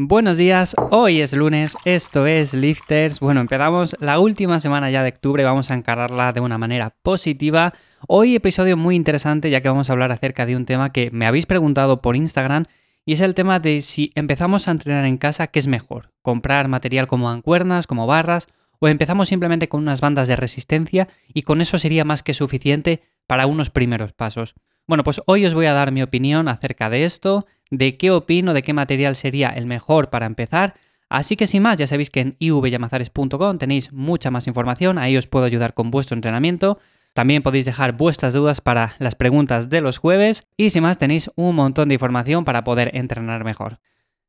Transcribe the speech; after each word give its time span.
Buenos 0.00 0.36
días, 0.36 0.76
hoy 0.92 1.20
es 1.20 1.32
lunes, 1.32 1.76
esto 1.84 2.24
es 2.24 2.54
Lifters. 2.54 3.18
Bueno, 3.18 3.40
empezamos 3.40 3.96
la 3.98 4.20
última 4.20 4.60
semana 4.60 4.92
ya 4.92 5.02
de 5.02 5.08
octubre, 5.08 5.42
vamos 5.42 5.72
a 5.72 5.74
encararla 5.74 6.32
de 6.32 6.38
una 6.38 6.56
manera 6.56 6.94
positiva. 7.02 7.74
Hoy 8.06 8.36
episodio 8.36 8.76
muy 8.76 8.94
interesante 8.94 9.50
ya 9.50 9.60
que 9.60 9.68
vamos 9.68 9.90
a 9.90 9.94
hablar 9.94 10.12
acerca 10.12 10.46
de 10.46 10.54
un 10.54 10.66
tema 10.66 10.92
que 10.92 11.10
me 11.10 11.26
habéis 11.26 11.46
preguntado 11.46 12.00
por 12.00 12.14
Instagram 12.14 12.66
y 13.04 13.14
es 13.14 13.20
el 13.20 13.34
tema 13.34 13.58
de 13.58 13.82
si 13.82 14.12
empezamos 14.14 14.68
a 14.68 14.70
entrenar 14.70 15.04
en 15.04 15.18
casa, 15.18 15.48
¿qué 15.48 15.58
es 15.58 15.66
mejor? 15.66 16.12
¿Comprar 16.22 16.68
material 16.68 17.08
como 17.08 17.28
ancuernas, 17.28 17.88
como 17.88 18.06
barras? 18.06 18.46
¿O 18.78 18.86
empezamos 18.86 19.28
simplemente 19.28 19.68
con 19.68 19.82
unas 19.82 20.00
bandas 20.00 20.28
de 20.28 20.36
resistencia 20.36 21.08
y 21.34 21.42
con 21.42 21.60
eso 21.60 21.76
sería 21.80 22.04
más 22.04 22.22
que 22.22 22.34
suficiente 22.34 23.02
para 23.26 23.48
unos 23.48 23.70
primeros 23.70 24.12
pasos? 24.12 24.54
Bueno, 24.88 25.04
pues 25.04 25.20
hoy 25.26 25.44
os 25.44 25.52
voy 25.52 25.66
a 25.66 25.74
dar 25.74 25.92
mi 25.92 26.02
opinión 26.02 26.48
acerca 26.48 26.88
de 26.88 27.04
esto, 27.04 27.46
de 27.70 27.98
qué 27.98 28.10
opino, 28.10 28.54
de 28.54 28.62
qué 28.62 28.72
material 28.72 29.16
sería 29.16 29.50
el 29.50 29.66
mejor 29.66 30.08
para 30.08 30.24
empezar. 30.24 30.76
Así 31.10 31.36
que 31.36 31.46
sin 31.46 31.62
más, 31.62 31.76
ya 31.76 31.86
sabéis 31.86 32.08
que 32.08 32.20
en 32.20 32.36
ivyamazares.com 32.38 33.58
tenéis 33.58 33.92
mucha 33.92 34.30
más 34.30 34.46
información, 34.46 34.96
ahí 34.96 35.18
os 35.18 35.26
puedo 35.26 35.44
ayudar 35.44 35.74
con 35.74 35.90
vuestro 35.90 36.14
entrenamiento. 36.14 36.78
También 37.12 37.42
podéis 37.42 37.66
dejar 37.66 37.98
vuestras 37.98 38.32
dudas 38.32 38.62
para 38.62 38.94
las 38.98 39.14
preguntas 39.14 39.68
de 39.68 39.82
los 39.82 39.98
jueves 39.98 40.46
y 40.56 40.70
sin 40.70 40.84
más 40.84 40.96
tenéis 40.96 41.30
un 41.36 41.54
montón 41.54 41.88
de 41.88 41.94
información 41.94 42.46
para 42.46 42.64
poder 42.64 42.90
entrenar 42.94 43.44
mejor. 43.44 43.80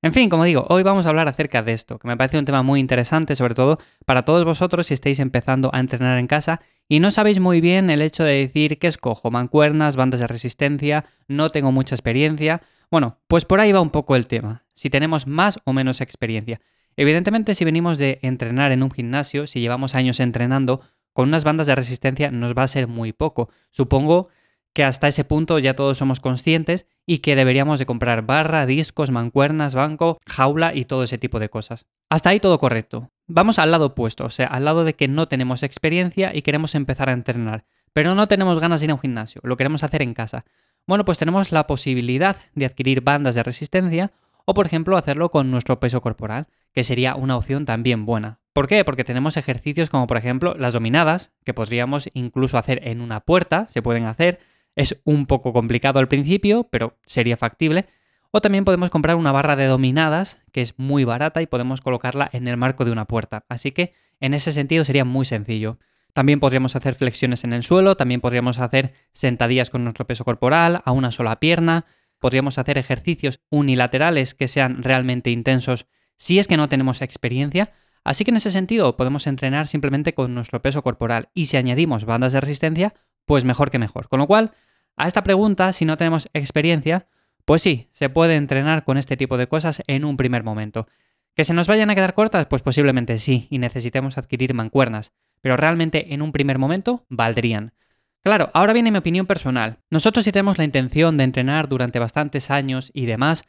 En 0.01 0.11
fin, 0.11 0.29
como 0.29 0.43
digo, 0.43 0.65
hoy 0.67 0.83
vamos 0.83 1.05
a 1.05 1.09
hablar 1.09 1.29
acerca 1.29 1.63
de 1.63 1.71
esto, 1.71 1.99
que 1.99 2.07
me 2.07 2.17
parece 2.17 2.37
un 2.37 2.45
tema 2.45 2.63
muy 2.63 2.81
interesante, 2.81 3.37
sobre 3.37 3.55
todo 3.55 3.79
para 4.05 4.23
todos 4.23 4.43
vosotros 4.43 4.87
si 4.87 4.93
estáis 4.93 5.19
empezando 5.19 5.69
a 5.73 5.79
entrenar 5.79 6.19
en 6.19 6.27
casa 6.27 6.59
y 6.89 6.99
no 6.99 7.11
sabéis 7.11 7.39
muy 7.39 7.61
bien 7.61 7.91
el 7.91 8.01
hecho 8.01 8.23
de 8.23 8.33
decir 8.33 8.79
qué 8.79 8.87
escojo, 8.87 9.29
mancuernas, 9.29 9.95
bandas 9.95 10.19
de 10.19 10.27
resistencia, 10.27 11.05
no 11.27 11.51
tengo 11.51 11.71
mucha 11.71 11.93
experiencia. 11.93 12.63
Bueno, 12.89 13.19
pues 13.27 13.45
por 13.45 13.59
ahí 13.59 13.71
va 13.71 13.79
un 13.79 13.91
poco 13.91 14.15
el 14.15 14.25
tema, 14.25 14.63
si 14.73 14.89
tenemos 14.89 15.27
más 15.27 15.59
o 15.65 15.71
menos 15.71 16.01
experiencia. 16.01 16.59
Evidentemente, 16.97 17.53
si 17.53 17.63
venimos 17.63 17.99
de 17.99 18.17
entrenar 18.23 18.71
en 18.71 18.81
un 18.81 18.89
gimnasio, 18.89 19.45
si 19.45 19.61
llevamos 19.61 19.93
años 19.93 20.19
entrenando, 20.19 20.81
con 21.13 21.29
unas 21.29 21.43
bandas 21.43 21.67
de 21.67 21.75
resistencia 21.75 22.31
nos 22.31 22.57
va 22.57 22.63
a 22.63 22.67
ser 22.67 22.87
muy 22.87 23.13
poco. 23.13 23.49
Supongo 23.69 24.29
que 24.73 24.83
hasta 24.83 25.07
ese 25.07 25.23
punto 25.23 25.59
ya 25.59 25.75
todos 25.75 25.97
somos 25.97 26.19
conscientes 26.19 26.87
y 27.05 27.19
que 27.19 27.35
deberíamos 27.35 27.77
de 27.77 27.85
comprar 27.85 28.25
barra, 28.25 28.65
discos, 28.65 29.11
mancuernas, 29.11 29.75
banco, 29.75 30.19
jaula 30.27 30.73
y 30.73 30.85
todo 30.85 31.03
ese 31.03 31.19
tipo 31.19 31.39
de 31.39 31.49
cosas. 31.49 31.85
Hasta 32.09 32.31
ahí 32.31 32.39
todo 32.39 32.57
correcto. 32.59 33.11
Vamos 33.31 33.59
al 33.59 33.69
lado 33.69 33.85
opuesto, 33.85 34.25
o 34.25 34.29
sea, 34.31 34.47
al 34.47 34.65
lado 34.65 34.83
de 34.83 34.95
que 34.95 35.07
no 35.07 35.27
tenemos 35.27 35.61
experiencia 35.61 36.35
y 36.35 36.41
queremos 36.41 36.73
empezar 36.73 37.09
a 37.09 37.13
entrenar, 37.13 37.63
pero 37.93 38.15
no 38.15 38.27
tenemos 38.27 38.59
ganas 38.59 38.79
de 38.79 38.85
ir 38.85 38.89
a 38.91 38.95
un 38.95 38.99
gimnasio, 38.99 39.39
lo 39.43 39.55
queremos 39.55 39.83
hacer 39.83 40.01
en 40.01 40.15
casa. 40.15 40.45
Bueno, 40.87 41.05
pues 41.05 41.19
tenemos 41.19 41.51
la 41.51 41.67
posibilidad 41.67 42.37
de 42.55 42.65
adquirir 42.65 43.01
bandas 43.01 43.35
de 43.35 43.43
resistencia 43.43 44.11
o, 44.45 44.55
por 44.55 44.65
ejemplo, 44.65 44.97
hacerlo 44.97 45.29
con 45.29 45.51
nuestro 45.51 45.79
peso 45.79 46.01
corporal, 46.01 46.47
que 46.73 46.83
sería 46.83 47.13
una 47.13 47.37
opción 47.37 47.65
también 47.65 48.03
buena. 48.03 48.39
¿Por 48.51 48.67
qué? 48.67 48.83
Porque 48.83 49.03
tenemos 49.03 49.37
ejercicios 49.37 49.91
como, 49.91 50.07
por 50.07 50.17
ejemplo, 50.17 50.55
las 50.57 50.73
dominadas, 50.73 51.31
que 51.45 51.53
podríamos 51.53 52.09
incluso 52.15 52.57
hacer 52.57 52.81
en 52.87 52.99
una 52.99 53.19
puerta, 53.19 53.67
se 53.69 53.83
pueden 53.83 54.05
hacer, 54.05 54.39
es 54.75 55.01
un 55.03 55.27
poco 55.27 55.53
complicado 55.53 55.99
al 55.99 56.07
principio, 56.07 56.67
pero 56.71 56.97
sería 57.05 57.37
factible. 57.37 57.85
O 58.31 58.41
también 58.41 58.63
podemos 58.63 58.91
comprar 58.91 59.15
una 59.15 59.31
barra 59.31 59.55
de 59.55 59.65
dominadas, 59.65 60.37
que 60.51 60.61
es 60.61 60.77
muy 60.77 61.03
barata 61.03 61.41
y 61.41 61.47
podemos 61.47 61.81
colocarla 61.81 62.29
en 62.31 62.47
el 62.47 62.57
marco 62.57 62.85
de 62.85 62.91
una 62.91 63.05
puerta. 63.05 63.45
Así 63.49 63.71
que 63.71 63.93
en 64.19 64.35
ese 64.35 64.53
sentido 64.53 64.85
sería 64.85 65.03
muy 65.03 65.25
sencillo. 65.25 65.79
También 66.13 66.39
podríamos 66.39 66.75
hacer 66.75 66.95
flexiones 66.95 67.43
en 67.43 67.53
el 67.53 67.63
suelo, 67.63 67.97
también 67.97 68.21
podríamos 68.21 68.59
hacer 68.59 68.93
sentadillas 69.13 69.69
con 69.69 69.83
nuestro 69.83 70.05
peso 70.05 70.25
corporal 70.25 70.81
a 70.85 70.91
una 70.91 71.11
sola 71.11 71.39
pierna, 71.39 71.85
podríamos 72.19 72.57
hacer 72.57 72.77
ejercicios 72.77 73.41
unilaterales 73.49 74.35
que 74.35 74.47
sean 74.47 74.83
realmente 74.83 75.31
intensos 75.31 75.87
si 76.15 76.37
es 76.37 76.47
que 76.47 76.57
no 76.57 76.69
tenemos 76.69 77.01
experiencia. 77.01 77.71
Así 78.03 78.25
que 78.25 78.31
en 78.31 78.37
ese 78.37 78.51
sentido 78.51 78.95
podemos 78.95 79.25
entrenar 79.27 79.67
simplemente 79.67 80.13
con 80.13 80.35
nuestro 80.35 80.61
peso 80.61 80.83
corporal 80.83 81.29
y 81.33 81.47
si 81.47 81.57
añadimos 81.57 82.05
bandas 82.05 82.33
de 82.33 82.41
resistencia, 82.41 82.93
pues 83.25 83.43
mejor 83.43 83.71
que 83.71 83.79
mejor. 83.79 84.07
Con 84.07 84.19
lo 84.19 84.27
cual, 84.27 84.51
a 84.97 85.07
esta 85.07 85.23
pregunta, 85.23 85.73
si 85.73 85.85
no 85.85 85.97
tenemos 85.97 86.29
experiencia, 86.33 87.07
pues 87.49 87.63
sí, 87.63 87.87
se 87.93 88.09
puede 88.09 88.35
entrenar 88.35 88.83
con 88.83 88.99
este 88.99 89.17
tipo 89.17 89.35
de 89.35 89.47
cosas 89.47 89.81
en 89.87 90.05
un 90.05 90.17
primer 90.17 90.43
momento. 90.43 90.87
¿Que 91.33 91.43
se 91.43 91.55
nos 91.55 91.67
vayan 91.67 91.89
a 91.89 91.95
quedar 91.95 92.13
cortas? 92.13 92.45
Pues 92.45 92.61
posiblemente 92.61 93.17
sí, 93.17 93.47
y 93.49 93.57
necesitemos 93.57 94.19
adquirir 94.19 94.53
mancuernas, 94.53 95.13
pero 95.41 95.57
realmente 95.57 96.13
en 96.13 96.21
un 96.21 96.31
primer 96.31 96.59
momento 96.59 97.07
valdrían. 97.09 97.73
Claro, 98.21 98.51
ahora 98.53 98.73
viene 98.73 98.91
mi 98.91 98.99
opinión 98.99 99.25
personal. 99.25 99.79
Nosotros 99.89 100.25
si 100.25 100.31
tenemos 100.31 100.59
la 100.59 100.63
intención 100.63 101.17
de 101.17 101.23
entrenar 101.23 101.67
durante 101.67 101.97
bastantes 101.97 102.51
años 102.51 102.91
y 102.93 103.07
demás, 103.07 103.45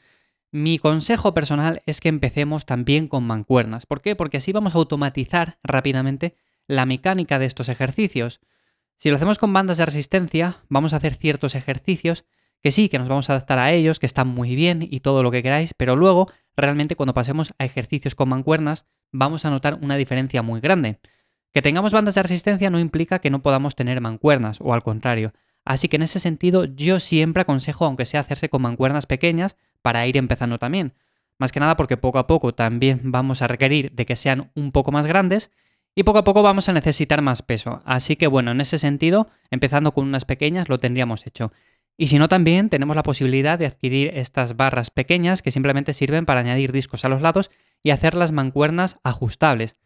mi 0.51 0.79
consejo 0.79 1.35
personal 1.35 1.83
es 1.85 2.01
que 2.01 2.09
empecemos 2.09 2.65
también 2.65 3.07
con 3.07 3.25
mancuernas. 3.25 3.85
¿Por 3.85 4.01
qué? 4.01 4.17
Porque 4.17 4.39
así 4.39 4.51
vamos 4.51 4.75
a 4.75 4.79
automatizar 4.79 5.59
rápidamente 5.63 6.37
la 6.67 6.87
mecánica 6.87 7.39
de 7.39 7.45
estos 7.45 7.69
ejercicios. 7.69 8.41
Si 8.97 9.11
lo 9.11 9.17
hacemos 9.17 9.37
con 9.37 9.53
bandas 9.53 9.77
de 9.77 9.85
resistencia, 9.85 10.57
vamos 10.71 10.95
a 10.95 10.97
hacer 10.97 11.17
ciertos 11.17 11.55
ejercicios 11.55 12.25
que 12.63 12.71
sí, 12.71 12.89
que 12.89 12.99
nos 12.99 13.09
vamos 13.09 13.31
a 13.31 13.35
adaptar 13.35 13.59
a 13.59 13.73
ellos, 13.73 13.99
que 13.99 14.07
están 14.07 14.29
muy 14.29 14.55
bien 14.55 14.87
y 14.89 15.01
todo 15.01 15.23
lo 15.23 15.31
que 15.31 15.43
queráis, 15.43 15.75
pero 15.75 15.97
luego, 15.97 16.31
realmente 16.57 16.97
cuando 16.97 17.15
pasemos 17.15 17.55
a 17.59 17.65
ejercicios 17.65 18.15
con 18.15 18.29
mancuernas, 18.29 18.87
vamos 19.13 19.45
a 19.45 19.51
notar 19.51 19.79
una 19.81 19.97
diferencia 19.97 20.43
muy 20.43 20.61
grande. 20.61 20.99
Que 21.53 21.63
tengamos 21.63 21.93
bandas 21.93 22.15
de 22.15 22.23
resistencia 22.23 22.71
no 22.71 22.79
implica 22.79 23.19
que 23.19 23.31
no 23.31 23.43
podamos 23.43 23.75
tener 23.75 24.01
mancuernas, 24.01 24.61
o 24.61 24.73
al 24.73 24.83
contrario. 24.83 25.33
Así 25.65 25.89
que 25.89 25.97
en 25.97 26.03
ese 26.03 26.21
sentido, 26.21 26.65
yo 26.65 27.01
siempre 27.01 27.43
aconsejo, 27.43 27.85
aunque 27.85 28.07
sea 28.07 28.21
hacerse 28.21 28.49
con 28.49 28.63
mancuernas 28.63 29.07
pequeñas, 29.07 29.57
para 29.83 30.07
ir 30.07 30.17
empezando 30.17 30.59
también. 30.59 30.95
Más 31.39 31.53
que 31.53 31.61
nada 31.61 31.77
porque 31.77 31.97
poco 31.97 32.19
a 32.19 32.27
poco 32.27 32.55
también 32.55 33.01
vamos 33.05 33.41
a 33.43 33.49
requerir 33.49 33.93
de 33.93 34.05
que 34.05 34.17
sean 34.17 34.51
un 34.55 34.73
poco 34.73 34.93
más 34.93 35.07
grandes 35.07 35.51
y 35.95 36.03
poco 36.03 36.19
a 36.19 36.25
poco 36.25 36.43
vamos 36.43 36.69
a 36.69 36.73
necesitar 36.73 37.23
más 37.23 37.43
peso. 37.43 37.83
Así 37.85 38.17
que 38.17 38.27
bueno, 38.27 38.51
en 38.51 38.61
ese 38.61 38.79
sentido, 38.79 39.29
empezando 39.51 39.93
con 39.93 40.07
unas 40.07 40.25
pequeñas, 40.25 40.69
lo 40.69 40.79
tendríamos 40.79 41.27
hecho. 41.27 41.53
Y 42.01 42.07
si 42.07 42.19
no, 42.19 42.29
también 42.29 42.71
tenemos 42.71 42.97
la 42.97 43.03
posibilidad 43.03 43.59
de 43.59 43.67
adquirir 43.67 44.13
estas 44.15 44.57
barras 44.57 44.91
pequeñas 44.91 45.43
que 45.43 45.51
simplemente 45.51 45.93
sirven 45.93 46.25
para 46.25 46.41
añadir 46.41 46.73
discos 46.73 47.05
a 47.05 47.11
los 47.11 47.21
lados 47.21 47.51
y 47.83 47.91
hacer 47.91 48.15
las 48.15 48.33
mancuernas 48.33 48.97
ajustables. 49.05 49.77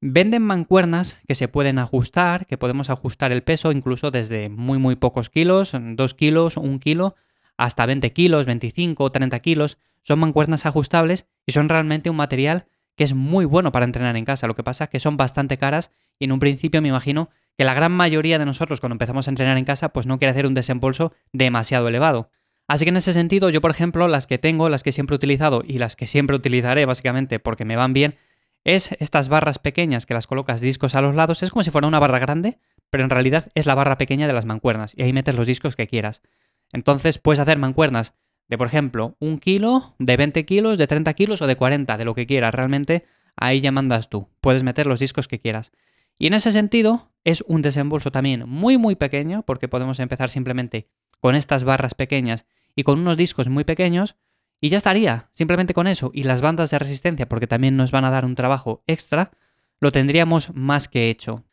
Venden 0.00 0.42
mancuernas 0.42 1.16
que 1.26 1.34
se 1.34 1.48
pueden 1.48 1.80
ajustar, 1.80 2.46
que 2.46 2.56
podemos 2.56 2.88
ajustar 2.88 3.32
el 3.32 3.42
peso 3.42 3.72
incluso 3.72 4.12
desde 4.12 4.48
muy 4.48 4.78
muy 4.78 4.94
pocos 4.94 5.28
kilos, 5.28 5.72
2 5.74 6.14
kilos, 6.14 6.56
1 6.56 6.78
kilo, 6.78 7.16
hasta 7.56 7.84
20 7.84 8.12
kilos, 8.12 8.46
25 8.46 9.02
o 9.02 9.10
30 9.10 9.40
kilos. 9.40 9.76
Son 10.04 10.20
mancuernas 10.20 10.66
ajustables 10.66 11.26
y 11.46 11.50
son 11.50 11.68
realmente 11.68 12.10
un 12.10 12.16
material 12.16 12.66
que 12.96 13.04
es 13.04 13.14
muy 13.14 13.44
bueno 13.44 13.72
para 13.72 13.84
entrenar 13.84 14.16
en 14.16 14.24
casa. 14.24 14.46
Lo 14.46 14.54
que 14.54 14.64
pasa 14.64 14.84
es 14.84 14.90
que 14.90 15.00
son 15.00 15.16
bastante 15.16 15.58
caras 15.58 15.90
y 16.18 16.24
en 16.24 16.32
un 16.32 16.40
principio 16.40 16.82
me 16.82 16.88
imagino 16.88 17.30
que 17.56 17.64
la 17.64 17.74
gran 17.74 17.92
mayoría 17.92 18.38
de 18.38 18.44
nosotros 18.44 18.80
cuando 18.80 18.94
empezamos 18.94 19.28
a 19.28 19.30
entrenar 19.30 19.56
en 19.56 19.64
casa 19.64 19.90
pues 19.90 20.06
no 20.06 20.18
quiere 20.18 20.30
hacer 20.30 20.46
un 20.46 20.54
desembolso 20.54 21.12
demasiado 21.32 21.88
elevado. 21.88 22.30
Así 22.68 22.84
que 22.84 22.88
en 22.88 22.96
ese 22.96 23.12
sentido 23.12 23.50
yo 23.50 23.60
por 23.60 23.70
ejemplo 23.70 24.08
las 24.08 24.26
que 24.26 24.38
tengo, 24.38 24.68
las 24.68 24.82
que 24.82 24.92
siempre 24.92 25.14
he 25.14 25.18
utilizado 25.18 25.62
y 25.64 25.78
las 25.78 25.94
que 25.94 26.06
siempre 26.06 26.36
utilizaré 26.36 26.84
básicamente 26.86 27.38
porque 27.38 27.64
me 27.64 27.76
van 27.76 27.92
bien, 27.92 28.16
es 28.64 28.90
estas 28.98 29.28
barras 29.28 29.58
pequeñas 29.58 30.06
que 30.06 30.14
las 30.14 30.26
colocas 30.26 30.60
discos 30.60 30.96
a 30.96 31.00
los 31.00 31.14
lados, 31.14 31.42
es 31.42 31.50
como 31.50 31.62
si 31.62 31.70
fuera 31.70 31.86
una 31.86 32.00
barra 32.00 32.18
grande, 32.18 32.58
pero 32.90 33.04
en 33.04 33.10
realidad 33.10 33.48
es 33.54 33.66
la 33.66 33.76
barra 33.76 33.96
pequeña 33.98 34.26
de 34.26 34.32
las 34.32 34.44
mancuernas 34.44 34.92
y 34.96 35.02
ahí 35.02 35.12
metes 35.12 35.36
los 35.36 35.46
discos 35.46 35.76
que 35.76 35.86
quieras. 35.86 36.22
Entonces 36.72 37.18
puedes 37.18 37.38
hacer 37.38 37.58
mancuernas 37.58 38.14
de, 38.48 38.58
por 38.58 38.66
ejemplo, 38.66 39.16
un 39.18 39.38
kilo, 39.38 39.94
de 39.98 40.16
20 40.16 40.44
kilos, 40.44 40.78
de 40.78 40.86
30 40.86 41.14
kilos 41.14 41.42
o 41.42 41.46
de 41.46 41.56
40, 41.56 41.96
de 41.96 42.04
lo 42.04 42.14
que 42.14 42.26
quieras. 42.26 42.54
Realmente 42.54 43.04
ahí 43.36 43.60
ya 43.60 43.72
mandas 43.72 44.08
tú. 44.08 44.28
Puedes 44.40 44.62
meter 44.62 44.86
los 44.86 45.00
discos 45.00 45.28
que 45.28 45.40
quieras. 45.40 45.72
Y 46.18 46.26
en 46.26 46.34
ese 46.34 46.52
sentido 46.52 47.12
es 47.24 47.44
un 47.46 47.62
desembolso 47.62 48.10
también 48.10 48.48
muy 48.48 48.78
muy 48.78 48.94
pequeño 48.94 49.42
porque 49.42 49.68
podemos 49.68 49.98
empezar 49.98 50.30
simplemente 50.30 50.88
con 51.20 51.34
estas 51.34 51.64
barras 51.64 51.94
pequeñas 51.94 52.46
y 52.74 52.84
con 52.84 53.00
unos 53.00 53.16
discos 53.16 53.48
muy 53.48 53.64
pequeños 53.64 54.16
y 54.60 54.70
ya 54.70 54.78
estaría, 54.78 55.28
simplemente 55.32 55.74
con 55.74 55.86
eso 55.86 56.10
y 56.14 56.22
las 56.22 56.40
bandas 56.40 56.70
de 56.70 56.78
resistencia 56.78 57.28
porque 57.28 57.46
también 57.46 57.76
nos 57.76 57.90
van 57.90 58.04
a 58.04 58.10
dar 58.10 58.24
un 58.24 58.34
trabajo 58.34 58.82
extra, 58.86 59.32
lo 59.80 59.92
tendríamos 59.92 60.54
más 60.54 60.88
que 60.88 61.10
hecho. 61.10 61.44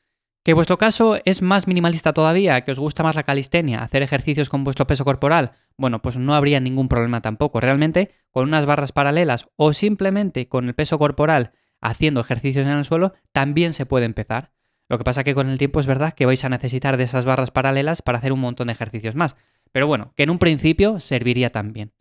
Que 0.43 0.53
vuestro 0.53 0.77
caso 0.77 1.17
es 1.23 1.41
más 1.41 1.67
minimalista 1.67 2.11
todavía, 2.11 2.61
que 2.61 2.71
os 2.71 2.79
gusta 2.79 3.01
más 3.01 3.15
la 3.15 3.23
calistenia, 3.23 3.81
hacer 3.81 4.01
ejercicios 4.01 4.49
con 4.49 4.65
vuestro 4.65 4.85
peso 4.85 5.05
corporal, 5.05 5.53
bueno, 5.77 6.01
pues 6.01 6.17
no 6.17 6.35
habría 6.35 6.59
ningún 6.59 6.89
problema 6.89 7.21
tampoco. 7.21 7.61
Realmente, 7.61 8.11
con 8.29 8.49
unas 8.49 8.65
barras 8.65 8.91
paralelas 8.91 9.47
o 9.55 9.73
simplemente 9.73 10.47
con 10.47 10.67
el 10.67 10.73
peso 10.73 10.99
corporal 10.99 11.53
haciendo 11.79 12.21
ejercicios 12.21 12.65
en 12.65 12.73
el 12.73 12.85
suelo, 12.85 13.13
también 13.31 13.73
se 13.73 13.85
puede 13.85 14.05
empezar. 14.05 14.51
Lo 14.89 14.97
que 14.97 15.03
pasa 15.03 15.23
que 15.23 15.33
con 15.33 15.49
el 15.49 15.57
tiempo 15.57 15.79
es 15.79 15.85
verdad 15.85 16.13
que 16.13 16.25
vais 16.25 16.43
a 16.43 16.49
necesitar 16.49 16.97
de 16.97 17.03
esas 17.05 17.25
barras 17.25 17.51
paralelas 17.51 18.01
para 18.01 18.17
hacer 18.17 18.33
un 18.33 18.41
montón 18.41 18.67
de 18.67 18.73
ejercicios 18.73 19.15
más. 19.15 19.35
Pero 19.71 19.87
bueno, 19.87 20.13
que 20.15 20.23
en 20.23 20.29
un 20.29 20.39
principio 20.39 20.99
serviría 20.99 21.51
también. 21.51 21.93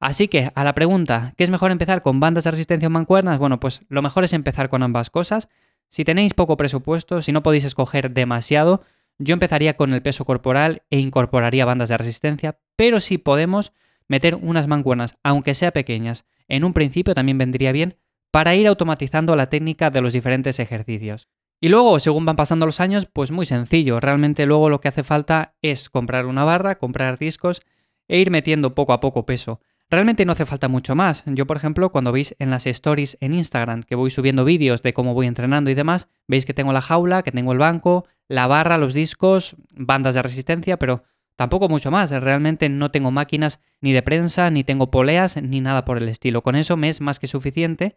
Así 0.00 0.28
que 0.28 0.50
a 0.54 0.64
la 0.64 0.74
pregunta, 0.74 1.32
¿qué 1.36 1.44
es 1.44 1.50
mejor 1.50 1.70
empezar 1.70 2.02
con 2.02 2.18
bandas 2.18 2.44
de 2.44 2.50
resistencia 2.50 2.88
o 2.88 2.90
mancuernas? 2.90 3.38
Bueno, 3.38 3.60
pues 3.60 3.82
lo 3.88 4.02
mejor 4.02 4.24
es 4.24 4.32
empezar 4.32 4.68
con 4.68 4.82
ambas 4.82 5.10
cosas. 5.10 5.48
Si 5.94 6.04
tenéis 6.04 6.34
poco 6.34 6.56
presupuesto, 6.56 7.22
si 7.22 7.30
no 7.30 7.44
podéis 7.44 7.62
escoger 7.62 8.10
demasiado, 8.10 8.82
yo 9.18 9.32
empezaría 9.32 9.76
con 9.76 9.94
el 9.94 10.02
peso 10.02 10.24
corporal 10.24 10.82
e 10.90 10.98
incorporaría 10.98 11.64
bandas 11.64 11.88
de 11.88 11.96
resistencia, 11.96 12.58
pero 12.74 12.98
si 12.98 13.16
podemos 13.16 13.72
meter 14.08 14.34
unas 14.34 14.66
mancuernas, 14.66 15.14
aunque 15.22 15.54
sea 15.54 15.70
pequeñas, 15.70 16.26
en 16.48 16.64
un 16.64 16.72
principio 16.72 17.14
también 17.14 17.38
vendría 17.38 17.70
bien 17.70 17.96
para 18.32 18.56
ir 18.56 18.66
automatizando 18.66 19.36
la 19.36 19.48
técnica 19.50 19.90
de 19.90 20.00
los 20.00 20.12
diferentes 20.12 20.58
ejercicios. 20.58 21.28
Y 21.60 21.68
luego, 21.68 22.00
según 22.00 22.26
van 22.26 22.34
pasando 22.34 22.66
los 22.66 22.80
años, 22.80 23.06
pues 23.06 23.30
muy 23.30 23.46
sencillo. 23.46 24.00
Realmente 24.00 24.46
luego 24.46 24.70
lo 24.70 24.80
que 24.80 24.88
hace 24.88 25.04
falta 25.04 25.54
es 25.62 25.88
comprar 25.88 26.26
una 26.26 26.42
barra, 26.42 26.76
comprar 26.76 27.20
discos 27.20 27.62
e 28.08 28.18
ir 28.18 28.32
metiendo 28.32 28.74
poco 28.74 28.94
a 28.94 28.98
poco 28.98 29.26
peso. 29.26 29.60
Realmente 29.94 30.24
no 30.24 30.32
hace 30.32 30.44
falta 30.44 30.66
mucho 30.66 30.96
más. 30.96 31.22
Yo, 31.24 31.46
por 31.46 31.56
ejemplo, 31.56 31.92
cuando 31.92 32.10
veis 32.10 32.34
en 32.40 32.50
las 32.50 32.66
stories 32.66 33.16
en 33.20 33.32
Instagram 33.32 33.84
que 33.84 33.94
voy 33.94 34.10
subiendo 34.10 34.44
vídeos 34.44 34.82
de 34.82 34.92
cómo 34.92 35.14
voy 35.14 35.28
entrenando 35.28 35.70
y 35.70 35.74
demás, 35.74 36.08
veis 36.26 36.44
que 36.44 36.52
tengo 36.52 36.72
la 36.72 36.80
jaula, 36.80 37.22
que 37.22 37.30
tengo 37.30 37.52
el 37.52 37.58
banco, 37.58 38.04
la 38.26 38.48
barra, 38.48 38.76
los 38.76 38.92
discos, 38.92 39.54
bandas 39.70 40.16
de 40.16 40.22
resistencia, 40.22 40.80
pero 40.80 41.04
tampoco 41.36 41.68
mucho 41.68 41.92
más. 41.92 42.10
Realmente 42.10 42.68
no 42.68 42.90
tengo 42.90 43.12
máquinas 43.12 43.60
ni 43.80 43.92
de 43.92 44.02
prensa, 44.02 44.50
ni 44.50 44.64
tengo 44.64 44.90
poleas, 44.90 45.40
ni 45.40 45.60
nada 45.60 45.84
por 45.84 45.98
el 45.98 46.08
estilo. 46.08 46.42
Con 46.42 46.56
eso 46.56 46.76
me 46.76 46.88
es 46.88 47.00
más 47.00 47.20
que 47.20 47.28
suficiente 47.28 47.96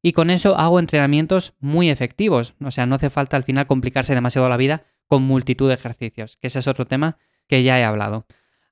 y 0.00 0.12
con 0.12 0.30
eso 0.30 0.56
hago 0.56 0.80
entrenamientos 0.80 1.52
muy 1.60 1.90
efectivos. 1.90 2.54
O 2.64 2.70
sea, 2.70 2.86
no 2.86 2.94
hace 2.94 3.10
falta 3.10 3.36
al 3.36 3.44
final 3.44 3.66
complicarse 3.66 4.14
demasiado 4.14 4.48
la 4.48 4.56
vida 4.56 4.84
con 5.08 5.22
multitud 5.22 5.68
de 5.68 5.74
ejercicios, 5.74 6.38
que 6.38 6.46
ese 6.46 6.60
es 6.60 6.68
otro 6.68 6.86
tema 6.86 7.18
que 7.48 7.62
ya 7.62 7.78
he 7.78 7.84
hablado. 7.84 8.24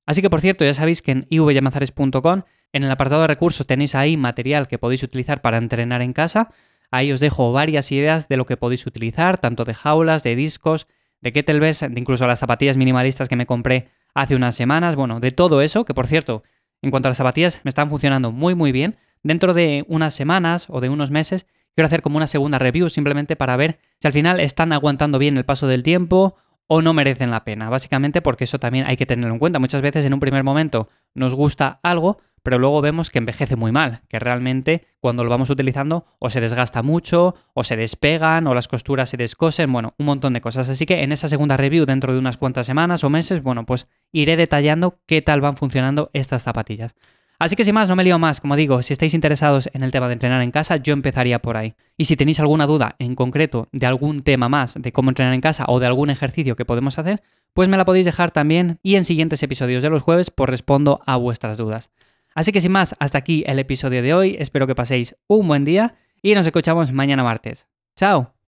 Así 0.06 0.22
que 0.22 0.30
por 0.30 0.40
cierto, 0.40 0.64
ya 0.64 0.74
sabéis 0.74 1.02
que 1.02 1.12
en 1.12 1.26
ivyamazares.com, 1.30 2.42
en 2.72 2.82
el 2.84 2.90
apartado 2.90 3.22
de 3.22 3.26
recursos 3.28 3.66
tenéis 3.66 3.94
ahí 3.94 4.16
material 4.16 4.66
que 4.66 4.78
podéis 4.78 5.02
utilizar 5.02 5.42
para 5.42 5.58
entrenar 5.58 6.02
en 6.02 6.12
casa. 6.12 6.50
Ahí 6.90 7.12
os 7.12 7.20
dejo 7.20 7.52
varias 7.52 7.92
ideas 7.92 8.28
de 8.28 8.36
lo 8.36 8.46
que 8.46 8.56
podéis 8.56 8.86
utilizar, 8.86 9.38
tanto 9.38 9.64
de 9.64 9.74
jaulas, 9.74 10.22
de 10.22 10.36
discos, 10.36 10.88
de 11.20 11.32
kettlebells, 11.32 11.80
de 11.80 12.00
incluso 12.00 12.26
las 12.26 12.40
zapatillas 12.40 12.76
minimalistas 12.76 13.28
que 13.28 13.36
me 13.36 13.46
compré 13.46 13.88
hace 14.14 14.34
unas 14.36 14.54
semanas. 14.54 14.96
Bueno, 14.96 15.20
de 15.20 15.30
todo 15.30 15.62
eso, 15.62 15.84
que 15.84 15.94
por 15.94 16.06
cierto, 16.06 16.42
en 16.82 16.90
cuanto 16.90 17.08
a 17.08 17.10
las 17.10 17.18
zapatillas, 17.18 17.60
me 17.62 17.68
están 17.68 17.88
funcionando 17.88 18.32
muy 18.32 18.54
muy 18.54 18.72
bien. 18.72 18.96
Dentro 19.22 19.54
de 19.54 19.84
unas 19.86 20.14
semanas 20.14 20.66
o 20.68 20.80
de 20.80 20.88
unos 20.88 21.10
meses, 21.10 21.46
quiero 21.74 21.86
hacer 21.86 22.02
como 22.02 22.16
una 22.16 22.26
segunda 22.26 22.58
review 22.58 22.88
simplemente 22.88 23.36
para 23.36 23.56
ver 23.56 23.78
si 24.00 24.08
al 24.08 24.12
final 24.12 24.40
están 24.40 24.72
aguantando 24.72 25.18
bien 25.18 25.36
el 25.36 25.44
paso 25.44 25.68
del 25.68 25.82
tiempo 25.82 26.36
o 26.74 26.80
no 26.80 26.94
merecen 26.94 27.30
la 27.30 27.44
pena. 27.44 27.68
Básicamente 27.68 28.22
porque 28.22 28.44
eso 28.44 28.58
también 28.58 28.86
hay 28.86 28.96
que 28.96 29.04
tenerlo 29.04 29.34
en 29.34 29.38
cuenta. 29.38 29.58
Muchas 29.58 29.82
veces 29.82 30.06
en 30.06 30.14
un 30.14 30.20
primer 30.20 30.42
momento 30.42 30.88
nos 31.14 31.34
gusta 31.34 31.80
algo, 31.82 32.16
pero 32.42 32.58
luego 32.58 32.80
vemos 32.80 33.10
que 33.10 33.18
envejece 33.18 33.56
muy 33.56 33.72
mal, 33.72 34.00
que 34.08 34.18
realmente 34.18 34.86
cuando 34.98 35.22
lo 35.22 35.28
vamos 35.28 35.50
utilizando 35.50 36.06
o 36.18 36.30
se 36.30 36.40
desgasta 36.40 36.82
mucho, 36.82 37.34
o 37.52 37.62
se 37.62 37.76
despegan, 37.76 38.46
o 38.46 38.54
las 38.54 38.68
costuras 38.68 39.10
se 39.10 39.18
descosen, 39.18 39.70
bueno, 39.70 39.92
un 39.98 40.06
montón 40.06 40.32
de 40.32 40.40
cosas. 40.40 40.66
Así 40.70 40.86
que 40.86 41.02
en 41.02 41.12
esa 41.12 41.28
segunda 41.28 41.58
review, 41.58 41.84
dentro 41.84 42.14
de 42.14 42.18
unas 42.18 42.38
cuantas 42.38 42.66
semanas 42.66 43.04
o 43.04 43.10
meses, 43.10 43.42
bueno, 43.42 43.66
pues 43.66 43.86
iré 44.10 44.38
detallando 44.38 44.98
qué 45.04 45.20
tal 45.20 45.42
van 45.42 45.58
funcionando 45.58 46.08
estas 46.14 46.42
zapatillas. 46.42 46.94
Así 47.42 47.56
que 47.56 47.64
sin 47.64 47.74
más, 47.74 47.88
no 47.88 47.96
me 47.96 48.04
lío 48.04 48.20
más, 48.20 48.40
como 48.40 48.54
digo, 48.54 48.82
si 48.82 48.92
estáis 48.92 49.14
interesados 49.14 49.68
en 49.72 49.82
el 49.82 49.90
tema 49.90 50.06
de 50.06 50.12
entrenar 50.12 50.42
en 50.42 50.52
casa, 50.52 50.76
yo 50.76 50.92
empezaría 50.92 51.42
por 51.42 51.56
ahí. 51.56 51.74
Y 51.96 52.04
si 52.04 52.14
tenéis 52.14 52.38
alguna 52.38 52.68
duda 52.68 52.94
en 53.00 53.16
concreto 53.16 53.68
de 53.72 53.84
algún 53.84 54.20
tema 54.20 54.48
más, 54.48 54.74
de 54.78 54.92
cómo 54.92 55.10
entrenar 55.10 55.34
en 55.34 55.40
casa 55.40 55.64
o 55.66 55.80
de 55.80 55.86
algún 55.86 56.08
ejercicio 56.08 56.54
que 56.54 56.64
podemos 56.64 57.00
hacer, 57.00 57.20
pues 57.52 57.68
me 57.68 57.76
la 57.76 57.84
podéis 57.84 58.04
dejar 58.04 58.30
también 58.30 58.78
y 58.84 58.94
en 58.94 59.04
siguientes 59.04 59.42
episodios 59.42 59.82
de 59.82 59.90
los 59.90 60.02
jueves 60.02 60.30
pues 60.30 60.50
respondo 60.50 61.00
a 61.04 61.16
vuestras 61.16 61.58
dudas. 61.58 61.90
Así 62.32 62.52
que 62.52 62.60
sin 62.60 62.70
más, 62.70 62.94
hasta 63.00 63.18
aquí 63.18 63.42
el 63.44 63.58
episodio 63.58 64.02
de 64.02 64.14
hoy, 64.14 64.36
espero 64.38 64.68
que 64.68 64.76
paséis 64.76 65.16
un 65.26 65.48
buen 65.48 65.64
día 65.64 65.96
y 66.22 66.36
nos 66.36 66.46
escuchamos 66.46 66.92
mañana 66.92 67.24
martes. 67.24 67.66
¡Chao! 67.96 68.41